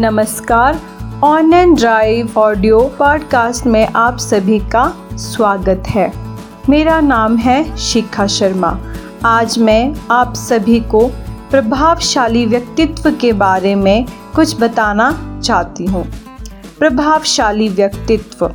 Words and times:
नमस्कार 0.00 0.80
on 1.24 1.52
and 1.52 1.76
drive 1.76 2.30
audio 2.36 2.80
podcast 2.98 3.66
में 3.66 3.88
आप 3.96 4.16
सभी 4.18 4.58
का 4.58 5.08
स्वागत 5.12 5.82
है। 5.88 6.12
मेरा 6.68 7.00
नाम 7.00 7.36
है 7.36 7.76
शिखा 7.76 8.26
शर्मा। 8.26 8.78
आज 9.24 9.58
मैं 9.58 9.94
आप 10.10 10.34
सभी 10.34 10.80
को 10.80 11.06
प्रभावशाली 11.50 12.46
व्यक्तित्व 12.46 13.10
के 13.10 13.32
बारे 13.32 13.74
में 13.74 14.06
कुछ 14.34 14.60
बताना 14.60 15.40
चाहती 15.44 15.84
हूँ। 15.84 16.12
प्रभावशाली 16.78 17.68
व्यक्तित्व। 17.68 18.48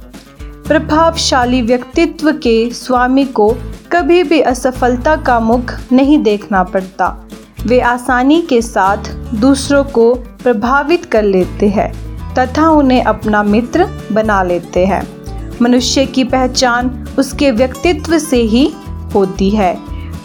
प्रभावशाली 0.67 1.61
व्यक्तित्व 1.61 2.31
के 2.31 2.69
स्वामी 2.69 3.25
को 3.25 3.57
कभी 3.91 4.23
भी 4.23 4.41
असफलता 4.41 5.15
का 5.15 5.39
मुख 5.39 5.73
नहीं 5.91 6.23
देखना 6.23 6.63
पड़ता। 6.63 7.27
वे 7.65 7.79
आसानी 7.79 8.41
के 8.41 8.61
साथ 8.61 8.97
दूसरों 9.35 9.83
को 9.83 10.23
प्रभावित 10.43 11.05
कर 11.05 11.23
लेते 11.23 11.67
हैं 11.69 11.91
तथा 12.33 12.69
उन्हें 12.69 13.03
अपना 13.03 13.43
मित्र 13.43 13.87
बना 14.11 14.43
लेते 14.43 14.85
हैं। 14.85 15.01
मनुष्य 15.61 16.05
की 16.05 16.23
पहचान 16.23 17.07
उसके 17.19 17.51
व्यक्तित्व 17.51 18.17
से 18.19 18.37
ही 18.37 18.71
होती 19.15 19.49
है। 19.49 19.73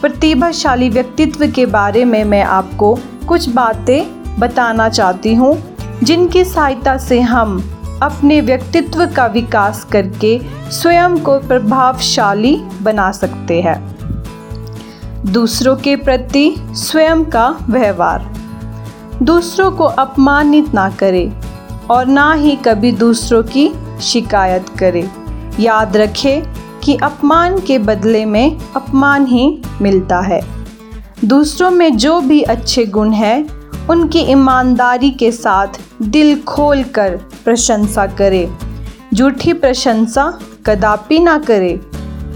प्रतिभाशाली 0.00 0.88
व्यक्तित्व 0.90 1.46
के 1.50 1.66
बारे 1.66 2.04
में 2.04 2.24
मैं 2.24 2.42
आपको 2.42 2.94
कुछ 3.28 3.48
बातें 3.48 4.38
बताना 4.38 4.88
चाहती 4.88 5.34
हूँ, 5.34 5.56
जिनकी 6.02 6.44
सहायता 6.44 6.96
से 6.98 7.20
हम 7.20 7.58
अपने 8.02 8.40
व्यक्तित्व 8.40 9.06
का 9.06 9.26
विकास 9.26 9.84
करके 9.84 10.38
स्वयं 10.70 11.18
को 11.18 11.38
प्रभावशाली 11.38 12.56
बना 12.82 13.10
सकते 13.12 13.60
हैं। 13.62 13.78
दूसरों 15.32 15.76
के 15.76 15.96
प्रति 15.96 16.54
स्वयं 16.58 17.24
का 17.24 17.48
व्यवहार। 17.70 18.43
दूसरों 19.22 19.70
को 19.70 19.84
अपमानित 19.84 20.74
ना 20.74 20.90
करें 20.90 21.32
और 21.90 22.06
ना 22.06 22.32
ही 22.32 22.56
कभी 22.56 22.92
दूसरों 22.92 23.42
की 23.42 23.70
शिकायत 24.02 24.68
करें। 24.78 25.10
याद 25.60 25.96
रखें 25.96 26.42
कि 26.80 26.96
अपमान 26.96 27.58
के 27.60 27.78
बदले 27.78 28.24
में 28.24 28.58
अपमान 28.76 29.26
ही 29.26 29.62
मिलता 29.82 30.20
है। 30.20 30.40
दूसरों 31.24 31.70
में 31.70 31.96
जो 31.96 32.20
भी 32.20 32.42
अच्छे 32.42 32.84
गुण 32.84 33.10
हैं, 33.10 33.48
उनकी 33.86 34.18
ईमानदारी 34.18 35.10
के 35.10 35.32
साथ 35.32 35.66
दिल 36.02 36.40
खोल 36.42 36.82
कर 36.82 37.20
प्रशंसा 37.44 38.06
करें। 38.06 38.58
झूठी 39.14 39.52
प्रशंसा 39.52 40.38
कदापि 40.66 41.18
ना 41.18 41.38
करें। 41.38 41.80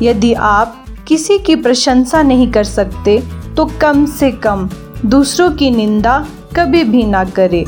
यदि 0.03 0.33
आप 0.33 0.85
किसी 1.09 1.39
की 1.39 1.57
प्रशंसा 1.57 2.23
नहीं 2.23 2.53
कर 2.53 2.65
सकते 2.65 3.23
तो 3.57 3.71
कम 3.81 4.07
से 4.07 4.31
कम 4.31 4.69
दूसरों 5.07 5.51
की 5.51 5.71
निंदा 5.71 6.27
कभी 6.57 6.85
भी 6.85 7.05
ना 7.05 7.25
करें। 7.25 7.65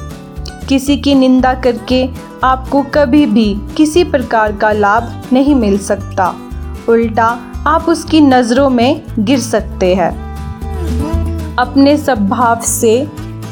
किसी 0.68 0.96
की 0.96 1.14
निंदा 1.14 1.54
करके 1.54 2.08
आपको 2.44 2.82
कभी 2.82 3.26
भी 3.26 3.60
किसी 3.76 4.04
प्रकार 4.04 4.52
का 4.52 4.72
लाभ 4.72 5.22
नहीं 5.32 5.54
मिल 5.54 5.78
सकता। 5.78 6.36
उल्टा, 6.88 7.38
आप 7.66 7.84
उसकी 7.88 8.20
नज़रों 8.20 8.70
में 8.70 9.02
गिर 9.18 9.40
सकते 9.40 9.94
हैं। 9.94 10.30
अपने 11.56 11.96
स्वभाव 11.96 12.60
से 12.60 13.08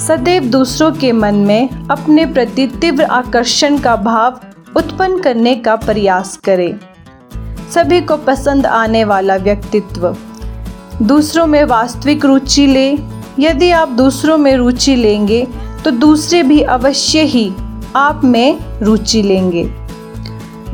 सदैव 0.07 0.45
दूसरों 0.45 0.93
के 0.93 1.13
मन 1.13 1.35
में 1.35 1.89
अपने 1.89 2.27
प्रति 2.27 2.67
तीव्र 2.67 3.05
आकर्षण 3.05 3.79
का 3.79 3.97
भाव 3.97 4.41
उत्पन्न 4.77 5.21
करने 5.21 5.55
का 5.55 5.77
प्रयास 5.77 6.37
करें। 6.37 6.81
सभी 7.75 8.01
को 8.01 8.17
पसंद 8.17 8.67
आने 8.67 9.05
वाला 9.05 9.37
व्यक्तित्व। 9.37 10.17
दूसरों 11.03 11.47
में 11.47 11.65
वास्तविक 11.65 12.25
रुचि 12.25 12.67
ले 12.67 13.18
यदि 13.39 13.71
आप 13.71 13.89
दूसरों 13.89 14.37
में 14.39 14.57
रुचि 14.57 14.95
लेंगे 14.97 15.47
तो 15.85 15.91
दूसरे 15.91 16.43
भी 16.43 16.61
अवश्य 16.63 17.23
ही 17.23 17.51
आप 17.97 18.21
में 18.25 18.81
रुचि 18.81 19.23
लेंगे। 19.23 19.65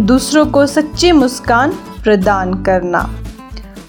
दूसरों 0.00 0.44
को 0.46 0.66
सच्ची 0.66 1.12
मुस्कान 1.12 1.72
प्रदान 2.04 2.54
करना। 2.64 3.00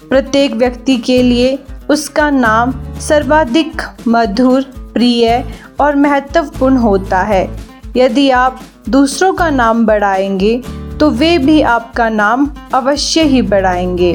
प्रत्येक 0.08 0.54
व्यक्ति 0.54 0.96
के 0.96 1.22
लिए 1.22 1.58
उसका 1.90 2.30
नाम 2.30 2.72
सर्वाधिक 3.00 3.82
मधुर, 4.08 4.62
प्रिय 4.94 5.44
और 5.80 5.96
महत्वपूर्ण 5.96 6.76
होता 6.76 7.20
है। 7.22 7.48
यदि 7.96 8.28
आप 8.30 8.60
दूसरों 8.88 9.32
का 9.32 9.50
नाम 9.50 9.84
बढ़ाएँगे 9.86 10.62
तो 11.00 11.10
वे 11.10 11.36
भी 11.38 11.60
आपका 11.62 12.08
नाम 12.08 12.50
अवश्य 12.74 13.22
ही 13.22 13.42
बढ़ाएँगे। 13.42 14.12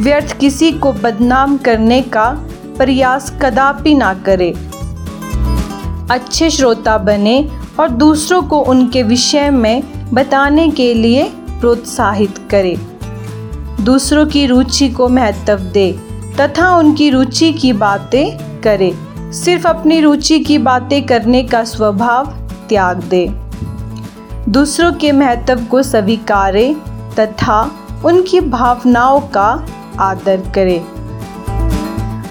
व्यर्थ 0.00 0.38
किसी 0.38 0.70
को 0.72 0.92
बदनाम 0.92 1.56
करने 1.56 2.00
का 2.02 2.30
प्रयास 2.76 3.32
कदापि 3.42 3.94
ना 3.94 4.14
करें। 4.14 4.52
अच्छे 6.10 6.50
श्रोता 6.50 6.98
बने 6.98 7.50
और 7.80 7.88
दूसरों 7.88 8.42
को 8.42 8.58
उनके 8.58 9.02
विषय 9.02 9.50
में 9.50 9.82
बताने 10.12 10.68
के 10.70 10.94
लिए 10.94 11.24
प्रोत्साहित 11.60 12.38
करें। 12.50 12.76
दूसरों 13.84 14.26
की 14.26 14.46
रुचि 14.46 14.88
को 14.88 15.08
महत्व 15.08 15.58
दे 15.58 15.92
तथा 16.40 16.76
उनकी 16.76 17.10
रुचि 17.10 17.52
की 17.52 17.72
बातें 17.72 18.60
करे। 18.60 18.94
सिर्फ़ 19.32 19.68
अपनी 19.68 20.00
रुचि 20.00 20.40
की 20.40 20.58
बातें 20.58 21.06
करने 21.06 21.42
का 21.42 21.64
स्वभाव 21.64 22.26
त्याग 22.68 23.02
दे। 23.02 23.26
दूसरों 24.48 24.92
के 24.92 25.12
महत्व 25.12 25.64
को 25.64 25.82
स्वीकारे 25.82 26.76
तथा 27.18 27.60
उनकी 28.04 28.40
भावनाओं 28.40 29.20
का 29.20 29.66
आदर 30.00 30.42
करें। 30.54 30.93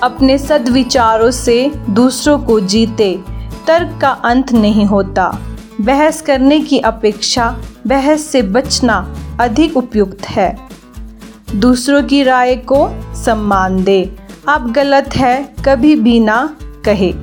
अपने 0.04 0.38
सदविचारों 0.38 1.32
से 1.32 1.72
दूसरों 1.90 2.40
को 2.40 2.60
जीते, 2.60 3.20
तर्क 3.68 4.00
का 4.02 4.10
अंत 4.10 4.52
नहीं 4.52 4.86
होता। 4.86 5.38
बहस 5.82 6.22
करने 6.22 6.60
की 6.60 6.80
अपेक्षा 6.80 7.58
बहस 7.88 8.26
से 8.26 8.42
बचना 8.42 9.16
अधिक 9.40 9.78
उपयुक्त 9.78 10.26
है। 10.26 10.60
दूसरों 11.56 12.04
की 12.04 12.24
राय 12.24 12.56
को 12.56 12.90
सम्मान 13.16 13.84
दे। 13.84 14.16
आप 14.50 14.70
गलत 14.72 15.10
है, 15.16 15.50
कभी 15.66 15.96
भी 15.96 16.20
ना 16.20 16.56
कहे। 16.86 17.14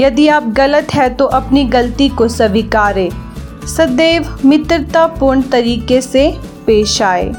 यदि 0.00 0.28
आप 0.28 0.44
गलत 0.44 0.94
है 0.94 1.14
तो 1.14 1.24
अपनी 1.24 1.64
गलती 1.64 2.08
को 2.08 2.28
स्वीकारे। 2.28 3.10
सदैव 3.76 4.38
मित्रतापूर्ण 4.44 5.42
तरीके 5.42 6.00
से 6.00 6.38
पेश 6.66 7.02
आए। 7.02 7.32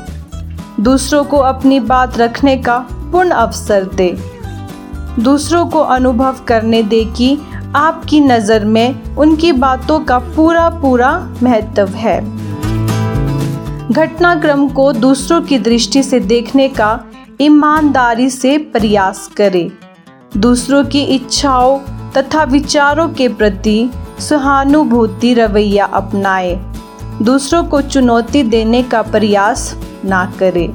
दूसरों 0.80 1.24
को 1.24 1.38
अपनी 1.38 1.80
बात 1.80 2.18
रखने 2.18 2.58
का 2.58 2.78
पूर्ण 2.80 3.30
अवसर 3.30 3.84
दे। 3.84 4.33
दूसरों 5.20 5.66
को 5.66 5.80
अनुभव 5.80 6.36
करने 6.48 6.84
दे 6.84 7.04
कि 7.06 7.38
आपकी 7.76 8.20
नज़र 8.20 8.66
में 8.66 9.16
उनकी 9.16 9.52
बातों 9.52 10.00
का 10.00 10.20
पूरा 10.20 10.70
पूरा 10.70 11.12
महत्व 11.44 11.88
है। 11.88 12.20
घटनाक्रम 13.92 14.68
को 14.70 14.94
दूसरों 14.94 15.42
की 15.42 15.60
दृष्टि 15.60 16.04
से 16.04 16.20
देखने 16.20 16.68
का 16.70 17.06
ईमानदारी 17.42 18.30
से 18.30 18.58
प्रयास 18.58 19.30
करें। 19.38 19.72
दूसरों 20.38 20.84
की 20.84 21.02
इच्छाओं 21.02 21.80
तथा 22.18 22.44
विचारों 22.44 23.10
के 23.10 23.28
प्रति 23.28 23.90
सहानुभूति 24.20 25.34
रवैया 25.34 25.86
अपनाए। 25.86 26.56
दूसरों 27.22 27.64
को 27.64 27.82
चुनौती 27.82 28.44
देने 28.44 28.84
का 28.84 29.02
प्रयास 29.02 29.76
ना 30.06 30.26
करें। 30.40 30.68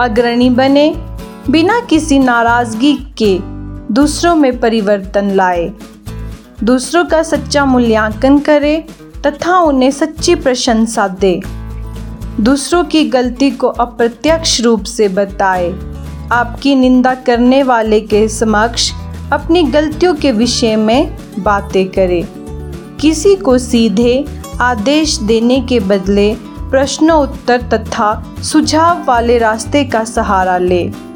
अग्रणी 0.00 0.50
बने 0.50 0.88
बिना 1.48 1.80
किसी 1.80 2.18
नाराज़गी 2.18 2.92
के 3.22 3.38
दूसरों 3.94 4.34
में 4.36 4.60
परिवर्तन 4.60 5.30
लाए। 5.30 5.72
दूसरों 6.64 7.04
का 7.04 7.22
सच्चा 7.22 7.64
मूल्यांकन 7.64 8.38
करे 8.38 8.84
तथा 9.26 9.58
उन्हें 9.58 9.90
सच्ची 9.90 10.34
प्रशंसा 10.34 11.08
दे। 11.08 11.42
दूसरों 12.40 12.84
की 12.84 13.04
गलती 13.04 13.50
को 13.50 13.68
अप्रत्यक्ष 13.68 14.60
रूप 14.60 14.84
से 14.84 15.08
बताए। 15.08 15.70
आपकी 16.32 16.74
निंदा 16.74 17.14
करने 17.14 17.62
वाले 17.62 18.00
के 18.00 18.28
समक्ष 18.28 18.92
अपनी 19.32 19.62
गलतियों 19.62 20.14
के 20.14 20.32
विषय 20.32 20.76
में 20.76 21.16
बातें 21.38 21.88
करे। 21.88 22.22
किसी 23.00 23.36
को 23.36 23.58
सीधे 23.58 24.24
आदेश 24.60 25.18
देने 25.18 25.60
के 25.60 25.80
बदले 25.80 26.34
प्रश्नोत्तर 26.70 27.62
तथा 27.62 28.24
सुझाव 28.42 29.04
वाले 29.04 29.38
रास्ते 29.38 29.84
का 29.84 30.04
सहारा 30.04 30.58
ले। 30.58 31.09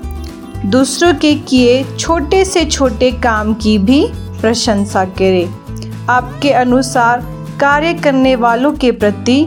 दूसरों 0.65 1.13
के 1.15 1.35
किए 1.35 1.83
छोटे 1.99 2.45
से 2.45 2.65
छोटे 2.65 3.11
काम 3.13 3.53
की 3.55 3.79
भी 3.79 4.07
प्रशंसा 4.41 5.05
करें। 5.05 6.07
आपके 6.09 6.51
अनुसार 6.51 7.21
कार्य 7.61 7.93
करने 7.95 8.37
वालों 8.37 8.73
के 8.73 8.93
प्रति 8.93 9.45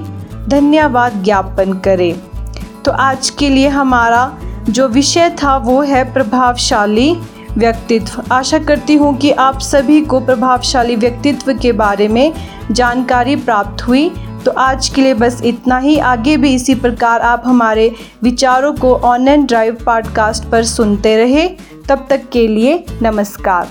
धन्यवाद 0.48 1.24
ज्ञापन 1.24 1.74
करें। 1.74 2.20
तो 2.86 2.92
आज 2.92 3.30
के 3.30 3.50
लिए 3.50 3.68
हमारा 3.68 4.38
जो 4.70 4.88
विषय 4.88 5.30
था 5.30 5.58
वो 5.58 5.82
है 5.82 6.14
प्रभावशाली 6.14 7.12
व्यक्तित्व। 7.58 8.24
आशा 8.32 8.60
करती 8.60 8.96
हूँ 8.96 9.18
कि 9.18 9.32
आप 9.32 9.60
सभी 9.60 10.02
को 10.02 10.20
प्रभावशाली 10.20 10.96
व्यक्तित्व 10.96 11.54
के 11.54 11.72
बारे 11.72 12.08
में 12.08 12.34
जानकारी 12.72 13.36
प्राप्त 13.36 13.88
हुई। 13.88 14.10
तो 14.48 14.52
आज 14.52 14.88
के 14.90 15.02
लिए 15.02 15.14
बस 15.14 15.42
इतना 15.46 15.78
ही। 15.78 15.98
आगे 16.00 16.38
भी 16.38 16.54
इसी 16.56 16.76
प्रकार 16.76 17.22
आप 17.22 17.44
हमारे 17.46 17.96
विचारों 18.24 18.74
को 18.74 18.94
ऑनलाइन 18.96 19.46
ड्राइव 19.46 19.78
पॉडकास्ट 19.86 20.44
पर 20.50 20.64
सुनते 20.64 21.16
रहे। 21.18 21.48
तब 21.90 22.08
तक 22.10 22.30
के 22.30 22.48
लिए 22.48 22.84
नमस्कार। 23.02 23.68